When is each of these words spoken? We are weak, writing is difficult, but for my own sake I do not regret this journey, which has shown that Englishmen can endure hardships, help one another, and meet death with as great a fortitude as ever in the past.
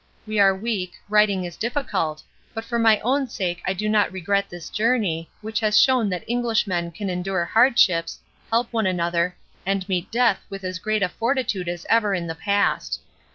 We 0.25 0.39
are 0.39 0.55
weak, 0.55 0.93
writing 1.09 1.45
is 1.45 1.55
difficult, 1.55 2.23
but 2.55 2.65
for 2.65 2.79
my 2.79 2.99
own 3.01 3.27
sake 3.29 3.61
I 3.67 3.73
do 3.73 3.87
not 3.87 4.11
regret 4.11 4.49
this 4.49 4.71
journey, 4.71 5.29
which 5.41 5.59
has 5.59 5.79
shown 5.79 6.09
that 6.09 6.23
Englishmen 6.27 6.89
can 6.89 7.07
endure 7.07 7.45
hardships, 7.45 8.17
help 8.49 8.73
one 8.73 8.87
another, 8.87 9.37
and 9.63 9.87
meet 9.87 10.09
death 10.11 10.43
with 10.49 10.63
as 10.63 10.79
great 10.79 11.03
a 11.03 11.09
fortitude 11.09 11.69
as 11.69 11.85
ever 11.87 12.15
in 12.15 12.25
the 12.25 12.33
past. 12.33 12.99